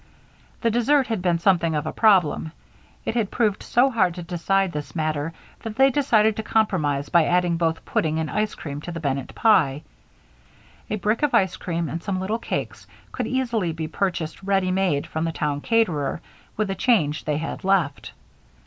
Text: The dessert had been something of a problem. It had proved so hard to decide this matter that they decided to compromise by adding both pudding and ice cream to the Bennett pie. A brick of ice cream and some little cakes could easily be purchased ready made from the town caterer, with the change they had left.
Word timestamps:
The 0.61 0.71
dessert 0.71 1.05
had 1.05 1.21
been 1.21 1.37
something 1.37 1.75
of 1.75 1.85
a 1.85 1.91
problem. 1.91 2.53
It 3.05 3.13
had 3.13 3.29
proved 3.29 3.61
so 3.61 3.91
hard 3.91 4.15
to 4.15 4.23
decide 4.23 4.71
this 4.71 4.95
matter 4.95 5.31
that 5.61 5.75
they 5.75 5.91
decided 5.91 6.37
to 6.37 6.41
compromise 6.41 7.09
by 7.09 7.25
adding 7.25 7.55
both 7.57 7.85
pudding 7.85 8.17
and 8.17 8.27
ice 8.27 8.55
cream 8.55 8.81
to 8.81 8.91
the 8.91 8.99
Bennett 8.99 9.35
pie. 9.35 9.83
A 10.89 10.95
brick 10.95 11.21
of 11.21 11.35
ice 11.35 11.55
cream 11.55 11.87
and 11.87 12.01
some 12.01 12.19
little 12.19 12.39
cakes 12.39 12.87
could 13.11 13.27
easily 13.27 13.73
be 13.73 13.87
purchased 13.87 14.41
ready 14.41 14.71
made 14.71 15.05
from 15.05 15.23
the 15.23 15.31
town 15.31 15.61
caterer, 15.61 16.19
with 16.57 16.69
the 16.69 16.73
change 16.73 17.25
they 17.25 17.37
had 17.37 17.63
left. 17.63 18.11